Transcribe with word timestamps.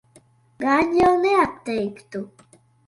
Gan 0.61 0.87
jau 0.95 1.11
neatteiktu. 1.21 2.19